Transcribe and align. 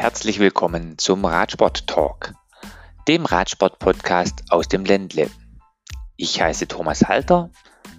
Herzlich 0.00 0.38
willkommen 0.38 0.96
zum 0.96 1.26
Radsport 1.26 1.86
Talk, 1.86 2.32
dem 3.06 3.26
Radsport-Podcast 3.26 4.44
aus 4.48 4.66
dem 4.66 4.86
Ländle. 4.86 5.30
Ich 6.16 6.40
heiße 6.40 6.66
Thomas 6.68 7.06
Halter 7.06 7.50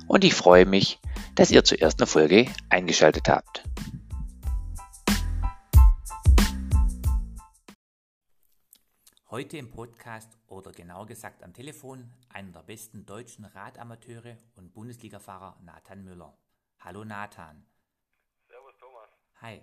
und 0.07 0.23
ich 0.23 0.33
freue 0.33 0.65
mich, 0.65 0.99
dass 1.35 1.51
ihr 1.51 1.63
zur 1.63 1.79
ersten 1.79 2.07
Folge 2.07 2.47
eingeschaltet 2.69 3.29
habt. 3.29 3.63
Heute 9.29 9.57
im 9.57 9.69
Podcast 9.69 10.39
oder 10.47 10.71
genauer 10.71 11.05
gesagt 11.05 11.43
am 11.43 11.53
Telefon 11.53 12.11
einer 12.29 12.51
der 12.51 12.63
besten 12.63 13.05
deutschen 13.05 13.45
Radamateure 13.45 14.37
und 14.55 14.73
Bundesligafahrer 14.73 15.55
Nathan 15.61 16.03
Müller. 16.03 16.35
Hallo 16.79 17.05
Nathan. 17.05 17.63
Servus 18.47 18.73
Thomas. 18.79 19.09
Hi. 19.39 19.61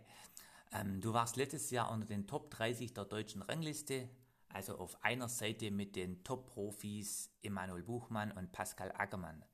Ähm, 0.72 1.00
du 1.00 1.12
warst 1.12 1.36
letztes 1.36 1.70
Jahr 1.70 1.90
unter 1.90 2.06
den 2.06 2.26
Top 2.26 2.50
30 2.50 2.94
der 2.94 3.04
deutschen 3.04 3.42
Rangliste, 3.42 4.08
also 4.48 4.78
auf 4.78 5.02
einer 5.04 5.28
Seite 5.28 5.70
mit 5.70 5.96
den 5.96 6.24
Top-Profis 6.24 7.30
Emanuel 7.42 7.82
Buchmann 7.82 8.32
und 8.32 8.52
Pascal 8.52 8.92
Ackermann. 8.92 9.44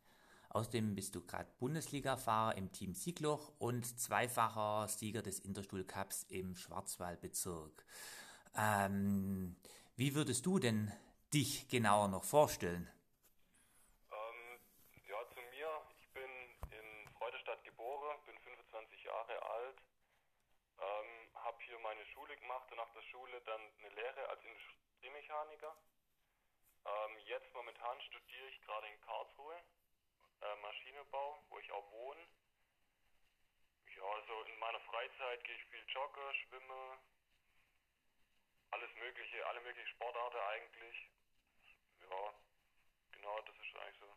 Außerdem 0.55 0.95
bist 0.95 1.17
du 1.17 1.21
gerade 1.21 1.51
Bundesliga-Fahrer 1.59 2.57
im 2.57 2.71
Team 2.71 2.95
Siegloch 2.95 3.53
und 3.59 3.99
zweifacher 3.99 4.87
Sieger 4.87 5.21
des 5.21 5.41
Interstuhl 5.41 5.85
Cups 5.85 6.23
im 6.29 6.55
Schwarzwaldbezirk. 6.55 7.85
Ähm, 8.57 9.57
wie 9.97 10.15
würdest 10.15 10.47
du 10.47 10.61
denn 10.61 10.93
dich 11.35 11.69
genauer 11.69 12.07
noch 12.07 12.23
vorstellen? 12.23 12.89
Ähm, 14.13 14.61
ja, 15.09 15.17
zu 15.35 15.41
mir. 15.51 15.69
Ich 15.99 16.09
bin 16.13 16.31
in 16.71 17.13
Freudestadt 17.19 17.65
geboren, 17.65 18.17
bin 18.25 18.39
25 18.39 19.03
Jahre 19.03 19.43
alt, 19.43 19.83
ähm, 20.79 21.35
habe 21.35 21.59
hier 21.67 21.74
meine 21.85 22.05
Schule 22.07 22.35
gemacht 22.39 22.71
und 22.71 22.79
nach 22.79 22.91
der 22.95 23.03
Schule 23.03 23.41
dann 23.43 23.61
eine 23.79 23.95
Lehre 23.95 24.29
als 24.31 24.41
Industriemechaniker. 24.43 25.77
Ähm, 26.87 27.19
jetzt 27.27 27.53
momentan 27.53 28.01
studiere 28.03 28.49
ich 28.49 28.61
gerade 28.63 28.89
in 28.89 29.01
Karlsruhe 29.03 29.55
äh, 30.41 30.57
Maschinenbau, 30.63 31.45
wo 31.51 31.59
ich 31.59 31.71
auch 31.73 31.91
wohne. 31.93 32.27
Ja, 33.97 34.03
also 34.03 34.43
in 34.45 34.59
meiner 34.59 34.81
Freizeit 34.81 35.45
gehe 35.45 35.55
ich 35.55 35.65
viel 35.65 35.85
joggen, 35.89 36.35
schwimme, 36.49 36.99
alles 38.71 38.91
mögliche, 38.97 39.47
alle 39.47 39.61
möglichen 39.61 39.89
Sportarten 39.89 40.39
eigentlich. 40.39 40.97
Ja, 42.01 42.35
genau, 43.13 43.41
das 43.43 43.57
ist 43.57 43.77
eigentlich 43.77 44.01
so 44.01 44.17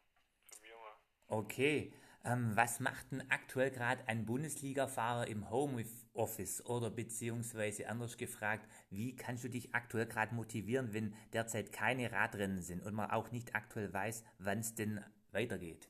zu 0.56 0.62
mir 0.62 0.78
mal. 0.78 0.96
Okay. 1.28 1.94
Ähm, 2.28 2.58
was 2.58 2.81
macht 2.81 3.09
denn 3.14 3.23
aktuell 3.31 3.72
gerade 3.72 4.03
ein 4.09 4.25
Bundesliga-Fahrer 4.25 5.28
im 5.28 5.50
Homeoffice 5.50 6.66
oder 6.66 6.89
beziehungsweise 6.89 7.88
anders 7.88 8.17
gefragt, 8.17 8.67
wie 8.89 9.16
kannst 9.16 9.45
du 9.45 9.50
dich 9.50 9.73
aktuell 9.73 10.08
gerade 10.08 10.36
motivieren, 10.36 10.94
wenn 10.94 11.16
derzeit 11.31 11.72
keine 11.72 12.11
Radrennen 12.11 12.61
sind 12.61 12.84
und 12.84 12.95
man 12.95 13.11
auch 13.11 13.31
nicht 13.31 13.56
aktuell 13.56 13.94
weiß, 13.94 14.25
wann 14.39 14.59
es 14.59 14.75
denn 14.75 15.00
weitergeht? 15.31 15.88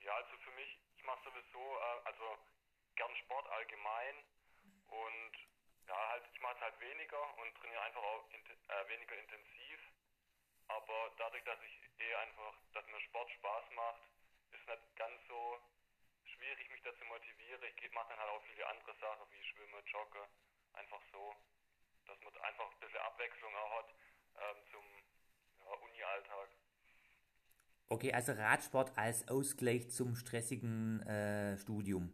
Ja, 0.00 0.14
also 0.14 0.38
für 0.38 0.52
mich, 0.52 0.72
ich 0.96 1.04
mache 1.04 1.20
sowieso, 1.22 1.60
äh, 1.60 2.08
also 2.08 2.24
gern 2.96 3.14
Sport 3.16 3.46
allgemein 3.50 4.16
und 4.88 5.34
ja, 5.86 6.00
halt, 6.12 6.24
ich 6.32 6.40
mache 6.40 6.54
es 6.54 6.60
halt 6.62 6.80
weniger 6.80 7.20
und 7.44 7.54
trainiere 7.60 7.82
einfach 7.82 8.00
auch 8.00 8.24
int 8.32 8.48
äh, 8.48 8.88
weniger 8.88 9.20
intensiv. 9.20 9.80
Aber 10.68 11.12
dadurch, 11.18 11.44
dass 11.44 11.60
ich 11.60 11.76
eh 12.00 12.14
einfach, 12.24 12.56
dass 12.72 12.86
mir 12.86 13.00
Sport 13.02 13.30
Spaß 13.32 13.64
macht, 13.76 14.00
ist 14.54 14.68
nicht 14.68 14.96
ganz 14.96 15.18
so 15.28 15.58
schwierig, 16.24 16.70
mich 16.70 16.82
dazu 16.82 17.04
motivieren. 17.04 17.62
Ich 17.64 17.92
mache 17.92 18.08
dann 18.10 18.18
halt 18.18 18.30
auch 18.30 18.42
viele 18.42 18.66
andere 18.68 18.94
Sachen 19.00 19.26
wie 19.30 19.42
Schwimmen, 19.42 19.84
Joggen, 19.86 20.26
einfach 20.74 21.00
so, 21.12 21.34
dass 22.06 22.20
man 22.22 22.36
einfach 22.42 22.70
ein 22.70 22.80
bisschen 22.80 23.00
Abwechslung 23.00 23.54
auch 23.54 23.78
hat 23.78 23.94
ähm, 24.36 24.56
zum 24.70 24.84
ja, 25.64 25.72
Uni-Alltag. 25.72 26.48
Okay, 27.88 28.12
also 28.12 28.32
Radsport 28.32 28.96
als 28.96 29.28
Ausgleich 29.28 29.90
zum 29.90 30.16
stressigen 30.16 31.02
äh, 31.06 31.58
Studium. 31.58 32.12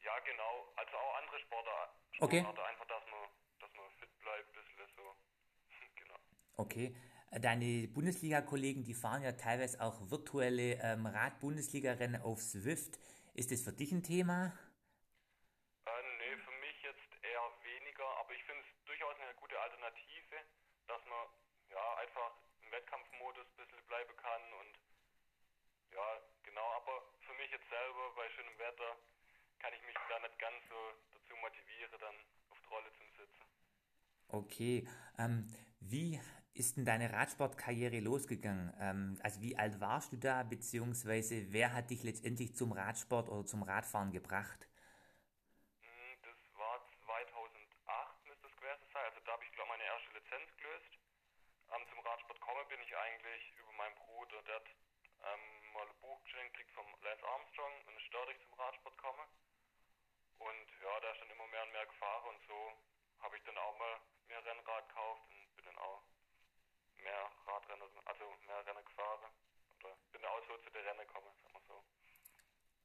Ja, 0.00 0.18
genau. 0.20 0.72
Also 0.76 0.96
auch 0.96 1.14
andere 1.16 1.38
Sportarten. 1.40 1.94
Okay. 2.20 2.38
Einfach, 2.40 2.86
dass 2.86 3.04
man, 3.10 3.28
dass 3.60 3.70
man 3.74 3.90
fit 4.00 4.18
bleibt, 4.20 4.48
ein 4.48 4.54
bisschen 4.54 4.96
so. 4.96 5.16
genau. 5.96 6.18
Okay. 6.56 6.96
Deine 7.40 7.88
Bundesliga-Kollegen, 7.88 8.84
die 8.84 8.94
fahren 8.94 9.22
ja 9.22 9.32
teilweise 9.32 9.80
auch 9.80 9.98
virtuelle 10.08 10.78
ähm, 10.78 11.06
Rad-Bundesliga-Rennen 11.06 12.22
auf 12.22 12.40
Swift. 12.40 12.98
Ist 13.34 13.50
das 13.50 13.62
für 13.62 13.72
dich 13.72 13.90
ein 13.90 14.04
Thema? 14.04 14.54
Äh, 15.86 16.02
nee, 16.18 16.36
für 16.38 16.54
mich 16.62 16.78
jetzt 16.86 17.10
eher 17.26 17.42
weniger, 17.66 18.06
aber 18.22 18.30
ich 18.34 18.42
finde 18.44 18.62
es 18.62 18.70
durchaus 18.86 19.18
eine 19.18 19.34
gute 19.34 19.58
Alternative, 19.58 20.36
dass 20.86 21.02
man 21.10 21.26
ja 21.74 21.82
einfach 21.98 22.38
im 22.62 22.70
Wettkampfmodus 22.70 23.46
ein 23.50 23.56
bisschen 23.66 23.82
bleiben 23.90 24.14
kann 24.14 24.42
und 24.62 24.78
ja, 25.90 26.06
genau, 26.46 26.70
aber 26.78 27.02
für 27.26 27.34
mich 27.34 27.50
jetzt 27.50 27.66
selber 27.66 28.14
bei 28.14 28.30
schönem 28.30 28.58
Wetter 28.62 28.94
kann 29.58 29.74
ich 29.74 29.82
mich 29.82 29.98
da 30.06 30.22
nicht 30.22 30.38
ganz 30.38 30.62
so 30.70 30.78
dazu 31.18 31.34
motivieren, 31.42 31.98
dann 31.98 32.14
auf 32.54 32.58
die 32.62 32.70
Rolle 32.70 32.90
zu 32.94 33.04
sitzen. 33.18 33.44
Okay, 34.28 34.86
ähm, 35.18 35.50
wie 35.80 36.20
ist 36.54 36.76
denn 36.76 36.84
deine 36.84 37.12
Radsportkarriere 37.12 37.98
losgegangen? 37.98 38.72
Ähm, 38.78 39.18
also 39.22 39.42
wie 39.42 39.58
alt 39.58 39.80
warst 39.80 40.12
du 40.12 40.16
da, 40.16 40.44
beziehungsweise 40.44 41.52
wer 41.52 41.74
hat 41.74 41.90
dich 41.90 42.04
letztendlich 42.04 42.54
zum 42.54 42.72
Radsport 42.72 43.28
oder 43.28 43.44
zum 43.44 43.64
Radfahren 43.64 44.12
gebracht? 44.12 44.68
Hm, 45.82 46.14
das 46.22 46.38
war 46.54 46.78
2008 47.06 48.26
müsste 48.26 48.46
es 48.46 48.56
gewesen 48.56 48.86
sein. 48.92 49.02
Also 49.10 49.20
da 49.26 49.32
habe 49.32 49.44
ich 49.44 49.52
glaube 49.52 49.68
meine 49.70 49.82
erste 49.82 50.14
Lizenz 50.14 50.46
gelöst. 50.56 50.92
Ähm, 51.74 51.82
zum 51.90 51.98
Radsport 52.06 52.40
komme 52.40 52.64
bin 52.66 52.80
ich 52.86 52.96
eigentlich 52.96 53.42
über 53.58 53.72
meinen 53.72 53.96
Bruder, 53.96 54.40
der 54.46 54.54
hat 54.54 54.68
ähm, 54.70 55.72
mal 55.74 55.86
ein 55.90 55.98
Buch 56.00 56.22
geschenkt 56.22 56.54
gekriegt 56.54 56.70
vom 56.70 56.86
Lance 57.02 57.26
Armstrong 57.26 57.74
und 57.86 57.98
ist 57.98 58.14
dadurch 58.14 58.38
zum 58.46 58.54
Radsport 58.54 58.96
komme. 58.98 59.26
Und 60.38 60.68
ja, 60.82 61.00
da 61.02 61.10
ist 61.10 61.20
dann 61.20 61.30
immer 61.30 61.48
mehr 61.50 61.66
und 61.66 61.72
mehr 61.72 61.86
gefahren 61.86 62.30
und 62.30 62.40
so 62.46 62.78
habe 63.26 63.36
ich 63.36 63.42
dann 63.42 63.58
auch 63.58 63.74
mal 63.78 63.98
mir 64.28 64.38
Rennrad 64.38 64.88
gekauft 64.88 65.26
und 65.34 65.56
bin 65.56 65.64
dann 65.66 65.78
auch 65.78 66.02
mehr 67.04 67.30
Radrennen, 67.46 67.88
also 68.04 68.24
mehr 68.46 68.66
Rennen 68.66 68.84
gefahren. 68.84 69.32
Oder 69.80 69.96
bin 70.12 70.24
auch 70.24 70.40
so 70.48 70.56
zu 70.58 70.70
den 70.70 70.84
Rennen 70.84 71.06
gekommen, 71.06 71.28
sagen 71.42 71.54
wir 71.54 71.60
so. 71.66 71.84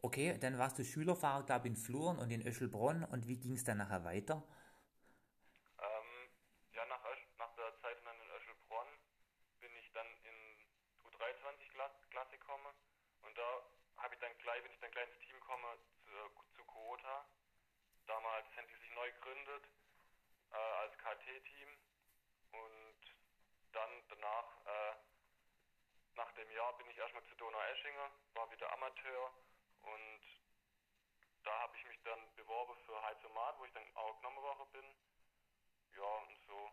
Okay, 0.02 0.38
dann 0.38 0.58
warst 0.58 0.80
du 0.80 0.84
Schülerfahrer, 0.84 1.46
glaube 1.46 1.68
ich, 1.68 1.74
in 1.74 1.78
Fluren 1.78 2.20
und 2.20 2.32
in 2.32 2.46
Öschelbronn. 2.46 3.04
Und 3.04 3.28
wie 3.28 3.38
ging 3.38 3.54
es 3.54 3.64
dann 3.64 3.78
nachher 3.78 4.04
weiter? 4.06 4.44
Ähm, 5.80 6.30
ja, 6.72 6.86
nach, 6.86 7.04
Ösch, 7.06 7.28
nach 7.38 7.54
der 7.56 7.76
Zeit 7.82 7.98
dann 8.06 8.16
in 8.16 8.30
Öschelbronn 8.32 8.88
bin 9.60 9.76
ich 9.76 9.92
dann 9.92 10.08
in 10.24 10.38
U23-Klasse 11.04 12.38
gekommen. 12.38 12.74
Und 13.24 13.38
da 13.38 13.62
habe 13.98 14.14
ich 14.14 14.20
dann 14.22 14.38
gleich, 14.38 14.64
bin 14.64 14.72
ich 14.72 14.80
dann 14.80 14.92
gleich 14.92 15.10
ins 15.10 15.20
Team 15.28 15.36
gekommen 15.36 15.78
zu, 16.04 16.12
zu 16.56 16.64
Kuota. 16.64 17.26
Damals 18.08 18.48
haben 18.56 18.68
die 18.68 18.80
sich 18.80 18.92
neu 18.96 19.12
gegründet 19.12 19.64
äh, 20.52 20.56
als 20.56 20.98
KT-Team. 20.98 21.70
Und 22.52 23.00
dann 23.74 23.90
danach, 24.10 24.66
äh, 24.66 24.96
nach 26.20 26.32
dem 26.34 26.52
Jahr 26.52 26.78
bin 26.78 26.90
ich 26.90 26.98
erstmal 26.98 27.24
zu 27.24 27.36
Donau-Eschingen, 27.36 28.12
war 28.34 28.52
wieder 28.52 28.72
Amateur 28.74 29.32
und 29.82 30.22
da 31.44 31.52
habe 31.62 31.78
ich 31.78 31.86
mich 31.88 32.00
dann 32.04 32.20
beworben 32.36 32.76
für 32.86 33.02
Heizomat, 33.02 33.58
wo 33.58 33.64
ich 33.64 33.72
dann 33.72 33.88
auch 33.96 34.20
genommen 34.20 34.44
worden 34.44 34.68
bin. 34.74 34.86
Ja, 35.96 36.04
und 36.04 36.38
so 36.46 36.72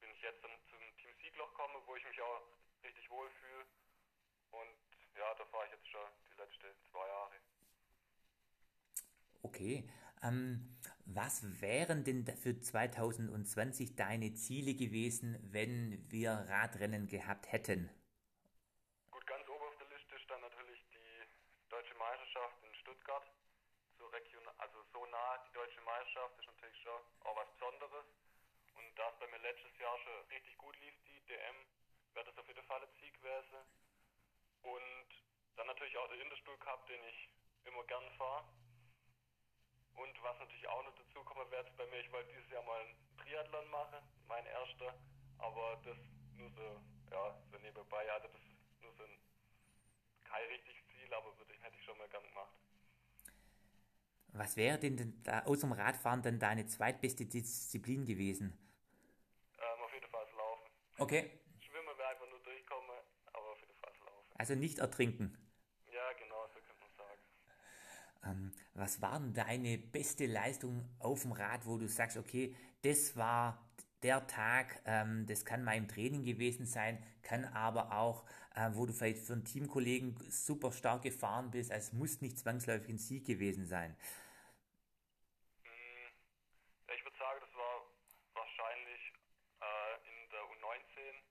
bin 0.00 0.10
ich 0.10 0.22
jetzt 0.22 0.42
dann 0.42 0.56
zum 0.70 0.80
Team 0.96 1.14
Siegloch 1.20 1.48
gekommen, 1.48 1.82
wo 1.84 1.94
ich 1.96 2.04
mich 2.04 2.20
auch 2.22 2.42
richtig 2.82 3.10
wohl 3.10 3.28
fühle. 3.40 3.66
Und 4.50 4.80
ja, 5.14 5.34
da 5.34 5.44
fahre 5.46 5.66
ich 5.66 5.72
jetzt 5.72 5.88
schon 5.88 6.08
die 6.30 6.36
letzten 6.40 6.90
zwei 6.90 7.06
Jahre. 7.06 7.36
Okay. 9.42 9.88
Ähm, 10.22 10.78
was 11.04 11.60
wären 11.60 12.04
denn 12.04 12.24
für 12.24 12.58
2020 12.58 13.96
deine 13.96 14.32
Ziele 14.34 14.74
gewesen, 14.74 15.36
wenn 15.42 16.10
wir 16.10 16.30
Radrennen 16.48 17.08
gehabt 17.08 17.50
hätten? 17.50 17.90
Gut, 19.10 19.26
ganz 19.26 19.46
oben 19.48 19.64
auf 19.64 19.76
der 19.76 19.88
Liste 19.88 20.18
stand 20.20 20.42
natürlich 20.42 20.80
die 20.88 21.28
deutsche 21.68 21.94
Meisterschaft 21.96 22.56
in 22.64 22.74
Stuttgart. 22.76 23.28
So 23.98 24.06
region, 24.06 24.42
also 24.58 24.78
so 24.92 25.04
nah 25.06 25.38
die 25.46 25.52
deutsche 25.52 25.80
Meisterschaft 25.82 26.38
ist 26.38 26.48
natürlich 26.62 26.82
schon 26.82 27.02
auch 27.26 27.36
was 27.36 27.50
Besonderes. 27.54 28.06
Und 28.74 28.98
da 28.98 29.08
es 29.10 29.18
bei 29.18 29.26
mir 29.26 29.38
letztes 29.38 29.76
Jahr 29.78 29.98
schon 29.98 30.14
richtig 30.30 30.56
gut 30.58 30.78
lief, 30.78 30.94
die 31.06 31.20
DM, 31.26 31.56
wäre 32.14 32.26
das 32.26 32.38
auf 32.38 32.46
jeden 32.46 32.62
Fall 32.64 32.80
ein 32.80 32.94
Sieg 33.00 33.12
gewesen. 33.14 33.66
Und 34.62 35.08
dann 35.56 35.66
natürlich 35.66 35.96
auch 35.98 36.08
der 36.08 36.20
Interstuhl 36.22 36.56
Cup, 36.58 36.86
den 36.86 37.02
ich 37.04 37.28
immer 37.64 37.82
gern 37.84 38.08
fahre. 38.16 38.44
Und 39.94 40.22
was 40.22 40.38
natürlich 40.38 40.68
auch 40.68 40.82
noch 40.84 40.94
dazu 40.94 41.24
kommen 41.24 41.50
wird 41.50 41.76
bei 41.76 41.86
mir, 41.86 41.98
ich 41.98 42.12
wollte 42.12 42.30
dieses 42.32 42.50
Jahr 42.50 42.62
mal 42.62 42.80
einen 42.80 43.16
Triathlon 43.18 43.68
machen, 43.70 43.98
mein 44.26 44.46
erster, 44.46 44.94
aber 45.38 45.80
das 45.84 45.98
nur 46.36 46.50
so, 46.50 46.80
ja, 47.10 47.36
so 47.50 47.58
nebenbei, 47.58 48.10
also 48.12 48.28
das 48.28 48.40
ist 48.40 48.80
nur 48.80 48.94
so 48.94 49.02
ein 49.02 49.18
kein 50.24 50.46
richtiges 50.46 50.82
Ziel, 50.94 51.12
aber 51.12 51.36
würde 51.36 51.52
ich, 51.52 51.62
hätte 51.62 51.76
ich 51.76 51.84
schon 51.84 51.98
mal 51.98 52.08
gern 52.08 52.22
gemacht. 52.22 52.61
Was 54.32 54.56
wäre 54.56 54.78
denn 54.78 55.22
da 55.24 55.40
außer 55.40 55.66
dem 55.66 55.72
Radfahren 55.72 56.22
dann 56.22 56.38
deine 56.38 56.66
zweitbeste 56.66 57.26
Disziplin 57.26 58.04
gewesen? 58.04 58.56
Ähm, 59.58 59.82
auf 59.84 59.92
jeden 59.92 60.08
Fall 60.08 60.26
Laufen. 60.36 60.70
Okay. 60.98 61.30
Schwimmen 61.60 61.98
wäre 61.98 62.08
einfach 62.08 62.28
nur 62.30 62.40
durchkommen, 62.40 62.96
aber 63.32 63.50
auf 63.50 63.60
jeden 63.60 63.74
Fall 63.74 63.92
Laufen. 64.06 64.32
Also 64.38 64.54
nicht 64.54 64.78
ertrinken. 64.78 65.36
Ja, 65.92 66.12
genau, 66.14 66.46
so 66.48 66.60
könnte 66.60 66.80
man 66.80 66.90
sagen. 66.96 67.20
Ähm, 68.24 68.52
was 68.74 69.02
war 69.02 69.20
denn 69.20 69.34
deine 69.34 69.78
beste 69.78 70.26
Leistung 70.26 70.88
auf 70.98 71.22
dem 71.22 71.32
Rad, 71.32 71.66
wo 71.66 71.76
du 71.76 71.86
sagst, 71.86 72.16
okay, 72.16 72.56
das 72.82 73.16
war 73.16 73.62
der 74.02 74.26
Tag, 74.26 74.82
ähm, 74.84 75.26
das 75.26 75.44
kann 75.44 75.62
mal 75.64 75.76
im 75.76 75.88
Training 75.88 76.24
gewesen 76.24 76.66
sein, 76.66 77.02
kann 77.22 77.44
aber 77.44 77.92
auch, 77.92 78.24
äh, 78.56 78.70
wo 78.72 78.86
du 78.86 78.92
vielleicht 78.92 79.18
für 79.18 79.34
einen 79.34 79.44
Teamkollegen 79.44 80.16
super 80.28 80.72
stark 80.72 81.02
gefahren 81.02 81.50
bist, 81.50 81.70
also 81.70 81.88
es 81.88 81.92
muss 81.92 82.20
nicht 82.20 82.38
zwangsläufig 82.38 82.88
ein 82.88 82.98
Sieg 82.98 83.26
gewesen 83.26 83.66
sein. 83.66 83.96
Hm, 85.62 85.70
ja, 86.88 86.94
ich 86.94 87.04
würde 87.04 87.16
sagen, 87.16 87.40
das 87.40 87.54
war 87.54 87.86
wahrscheinlich 88.34 89.12
äh, 89.60 89.94
in 90.08 90.28
der 90.30 90.40
U19 90.40 91.22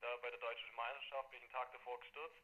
da 0.00 0.16
bei 0.22 0.30
der 0.30 0.38
deutschen 0.38 0.74
Meisterschaft 0.74 1.30
bin 1.30 1.38
ich 1.38 1.44
einen 1.44 1.52
Tag 1.52 1.72
davor 1.72 1.98
gestürzt, 2.00 2.42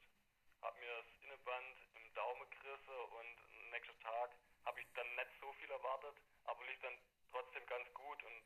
habe 0.63 0.79
mir 0.81 0.93
das 0.97 1.11
Innenband 1.23 1.77
im 1.95 2.15
Daumen 2.15 2.49
gerissen 2.51 2.99
und 3.21 3.37
am 3.63 3.71
nächsten 3.71 3.99
Tag 4.01 4.31
habe 4.65 4.81
ich 4.81 4.87
dann 4.95 5.09
nicht 5.15 5.33
so 5.41 5.53
viel 5.61 5.71
erwartet, 5.71 6.17
aber 6.45 6.65
lief 6.67 6.81
dann 6.81 6.97
trotzdem 7.31 7.67
ganz 7.67 7.87
gut 7.95 8.23
und 8.25 8.45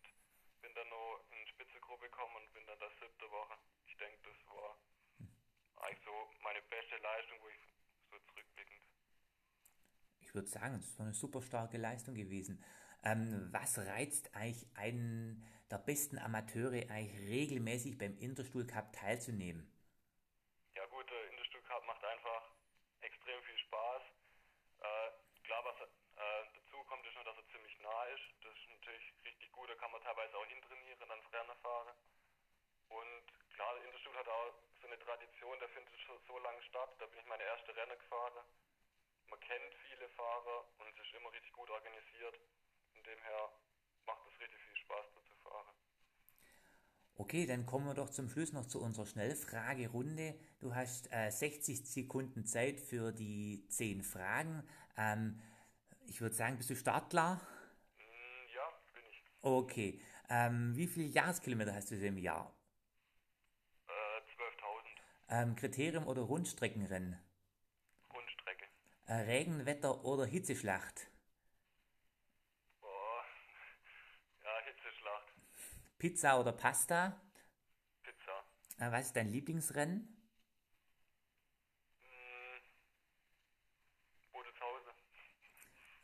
bin 0.60 0.74
dann 0.74 0.88
noch 0.88 1.20
in 1.30 1.38
die 1.44 1.50
Spitzegruppe 1.52 2.10
gekommen 2.10 2.36
und 2.36 2.52
bin 2.52 2.66
dann 2.66 2.78
das 2.78 2.92
siebte 3.00 3.30
Woche. 3.30 3.56
Ich 3.86 3.96
denke, 3.96 4.18
das 4.24 4.38
war 4.50 4.76
eigentlich 5.84 6.04
so 6.04 6.12
meine 6.42 6.62
beste 6.62 6.96
Leistung, 6.98 7.38
wo 7.40 7.48
ich 7.48 7.60
so 8.10 8.18
zurückblickend. 8.18 8.82
Ich 10.20 10.34
würde 10.34 10.48
sagen, 10.48 10.80
das 10.80 10.98
war 10.98 11.06
eine 11.06 11.14
super 11.14 11.40
starke 11.40 11.78
Leistung 11.78 12.14
gewesen. 12.14 12.62
Ähm, 13.04 13.48
was 13.52 13.78
reizt 13.78 14.34
eigentlich 14.34 14.66
einen 14.74 15.46
der 15.70 15.78
besten 15.78 16.18
Amateure 16.18 16.88
eigentlich 16.90 17.28
regelmäßig 17.28 17.98
beim 17.98 18.16
Interstuhl 18.18 18.66
Cup 18.66 18.92
teilzunehmen? 18.92 19.68
Ja 20.74 20.86
gut, 20.86 21.08
der 21.10 21.30
Interstuhl 21.30 21.62
Cup 21.62 21.84
macht 21.86 22.04
einfach 22.04 22.42
extrem 23.00 23.42
viel 23.42 23.58
Spaß. 23.58 24.02
Äh, 24.80 25.10
klar, 25.44 25.64
was 25.64 25.76
äh, 25.80 26.44
dazu 26.54 26.82
kommt, 26.84 27.06
ist 27.06 27.14
nur, 27.14 27.24
dass 27.24 27.36
er 27.36 27.46
ziemlich 27.52 27.78
nah 27.80 28.04
ist. 28.14 28.24
Das 28.42 28.52
ist 28.56 28.68
natürlich 28.70 29.12
richtig 29.24 29.52
gut, 29.52 29.68
da 29.68 29.74
kann 29.74 29.92
man 29.92 30.02
teilweise 30.02 30.36
auch 30.38 30.46
hintrainieren, 30.46 31.08
dann 31.08 31.20
Rennen 31.32 31.56
fahren. 31.60 31.96
Und 32.88 33.24
klar, 33.52 33.74
der 33.74 33.84
Interstuhl 33.84 34.16
hat 34.16 34.28
auch 34.28 34.54
so 34.80 34.86
eine 34.86 34.98
Tradition, 34.98 35.58
der 35.58 35.68
findet 35.68 36.00
schon 36.00 36.18
so 36.26 36.38
lange 36.38 36.62
statt. 36.62 36.90
Da 36.98 37.06
bin 37.06 37.20
ich 37.20 37.26
meine 37.26 37.44
erste 37.44 37.76
Rennen 37.76 37.98
gefahren. 37.98 38.44
Man 39.28 39.40
kennt 39.40 39.74
viele 39.86 40.08
Fahrer 40.10 40.64
und 40.78 40.88
es 40.88 40.98
ist 40.98 41.14
immer 41.14 41.32
richtig 41.32 41.52
gut 41.52 41.68
organisiert. 41.68 42.40
Von 42.92 43.02
dem 43.02 43.18
her 43.20 43.52
macht 44.06 44.26
es 44.26 44.40
richtig 44.40 44.62
viel 44.62 44.76
Spaß. 44.76 45.17
Okay, 47.20 47.46
dann 47.46 47.66
kommen 47.66 47.84
wir 47.86 47.94
doch 47.94 48.10
zum 48.10 48.28
Schluss 48.28 48.52
noch 48.52 48.66
zu 48.66 48.80
unserer 48.80 49.04
Schnellfragerunde. 49.04 50.38
Du 50.60 50.76
hast 50.76 51.12
äh, 51.12 51.30
60 51.30 51.84
Sekunden 51.84 52.46
Zeit 52.46 52.80
für 52.80 53.10
die 53.10 53.66
10 53.68 54.04
Fragen. 54.04 54.62
Ähm, 54.96 55.42
ich 56.06 56.20
würde 56.20 56.36
sagen, 56.36 56.56
bist 56.58 56.70
du 56.70 56.76
startklar? 56.76 57.40
Mm, 57.96 58.54
ja, 58.54 58.62
bin 58.94 59.02
ich. 59.10 59.24
Okay. 59.42 60.00
Ähm, 60.30 60.76
wie 60.76 60.86
viele 60.86 61.08
Jahreskilometer 61.08 61.74
hast 61.74 61.90
du 61.90 61.96
im 61.96 62.18
Jahr? 62.18 62.54
Äh, 63.88 63.90
12.000. 65.32 65.42
Ähm, 65.42 65.56
Kriterium 65.56 66.06
oder 66.06 66.22
Rundstreckenrennen? 66.22 67.18
Rundstrecke. 68.14 68.66
Äh, 69.06 69.14
Regenwetter 69.14 70.04
oder 70.04 70.24
Hitzeschlacht? 70.24 71.10
Boah. 72.80 73.24
Ja, 74.44 74.50
Hitzeschlacht. 74.66 75.32
Pizza 75.98 76.38
oder 76.40 76.52
Pasta? 76.52 77.20
Pizza. 78.02 78.44
Äh, 78.78 78.92
was 78.92 79.06
ist 79.06 79.16
dein 79.16 79.28
Lieblingsrennen? 79.28 80.16
Mm. 82.04 82.58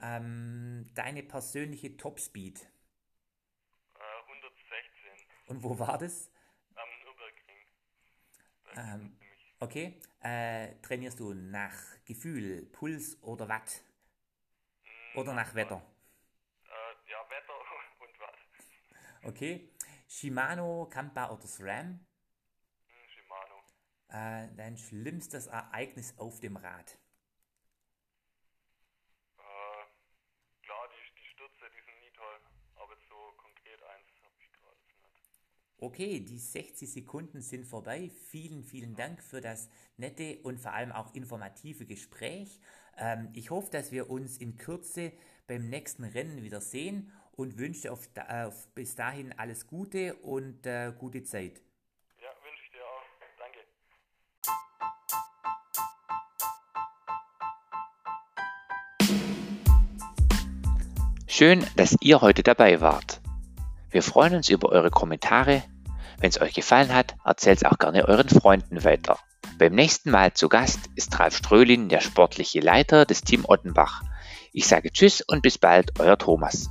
Ähm, 0.00 0.90
deine 0.94 1.22
persönliche 1.22 1.96
Topspeed? 1.96 2.68
Äh, 3.94 4.22
116. 4.26 5.10
Und 5.46 5.62
wo 5.62 5.78
war 5.78 5.98
das? 5.98 6.30
Am 6.74 6.88
Nürburgring. 7.04 7.66
Da 8.74 8.94
Ähm. 8.94 9.16
Okay. 9.60 9.98
Äh, 10.20 10.74
trainierst 10.82 11.20
du 11.20 11.32
nach 11.32 11.72
Gefühl, 12.04 12.66
Puls 12.66 13.22
oder 13.22 13.48
Watt? 13.48 13.82
Mm, 14.84 15.18
Oder 15.18 15.32
nach 15.34 15.54
Wetter? 15.54 15.82
Äh, 16.66 17.10
ja, 17.10 17.18
Wetter 17.30 17.54
und 18.00 18.20
was. 18.20 18.36
Okay. 19.24 19.73
Shimano, 20.06 20.86
Kampa 20.90 21.30
oder 21.30 21.46
SRAM? 21.46 22.06
Hm, 22.86 23.08
Shimano. 23.08 23.62
Äh, 24.08 24.54
dein 24.56 24.76
schlimmstes 24.76 25.46
Ereignis 25.46 26.14
auf 26.18 26.40
dem 26.40 26.56
Rad? 26.56 26.98
Äh, 29.38 29.42
klar, 30.62 30.88
die, 30.88 31.20
die 31.20 31.26
Stürze, 31.32 31.70
die 31.70 31.84
sind 31.84 32.00
nie 32.00 32.12
toll. 32.12 32.40
Aber 32.76 32.92
jetzt 32.94 33.08
so 33.08 33.32
konkret 33.38 33.82
eins 33.82 34.08
habe 34.22 34.34
ich 34.38 34.52
gerade 34.52 34.80
nicht. 34.86 34.94
Okay, 35.78 36.20
die 36.20 36.38
60 36.38 36.92
Sekunden 36.92 37.40
sind 37.40 37.66
vorbei. 37.66 38.10
Vielen, 38.28 38.62
vielen 38.64 38.94
Dank 38.94 39.22
für 39.22 39.40
das 39.40 39.68
nette 39.96 40.38
und 40.42 40.60
vor 40.60 40.72
allem 40.72 40.92
auch 40.92 41.14
informative 41.14 41.86
Gespräch. 41.86 42.60
Ähm, 42.96 43.30
ich 43.34 43.50
hoffe, 43.50 43.70
dass 43.70 43.90
wir 43.90 44.10
uns 44.10 44.38
in 44.38 44.56
Kürze 44.56 45.12
beim 45.46 45.68
nächsten 45.68 46.04
Rennen 46.04 46.42
wieder 46.42 46.60
sehen 46.60 47.12
und 47.36 47.58
wünsche 47.58 47.90
auf, 47.90 48.08
auf 48.28 48.68
bis 48.74 48.94
dahin 48.94 49.32
alles 49.36 49.66
Gute 49.66 50.14
und 50.14 50.66
äh, 50.66 50.92
gute 50.98 51.22
Zeit. 51.24 51.60
Ja, 52.20 52.28
wünsche 52.42 52.62
ich 52.64 52.70
dir 52.70 52.84
auch. 52.84 53.02
Danke. 53.38 53.60
Schön, 61.26 61.66
dass 61.76 61.96
ihr 62.00 62.20
heute 62.20 62.42
dabei 62.42 62.80
wart. 62.80 63.20
Wir 63.90 64.02
freuen 64.02 64.34
uns 64.36 64.48
über 64.48 64.70
eure 64.70 64.90
Kommentare. 64.90 65.62
Wenn 66.18 66.30
es 66.30 66.40
euch 66.40 66.54
gefallen 66.54 66.94
hat, 66.94 67.16
erzählt 67.24 67.58
es 67.58 67.64
auch 67.64 67.78
gerne 67.78 68.06
euren 68.08 68.28
Freunden 68.28 68.84
weiter. 68.84 69.18
Beim 69.58 69.74
nächsten 69.74 70.10
Mal 70.10 70.32
zu 70.32 70.48
Gast 70.48 70.80
ist 70.96 71.18
Ralf 71.18 71.36
Strölin, 71.36 71.88
der 71.88 72.00
sportliche 72.00 72.60
Leiter 72.60 73.04
des 73.04 73.20
Team 73.22 73.44
Ottenbach. 73.46 74.02
Ich 74.52 74.66
sage 74.66 74.90
Tschüss 74.90 75.20
und 75.20 75.42
bis 75.42 75.58
bald, 75.58 76.00
euer 76.00 76.18
Thomas. 76.18 76.70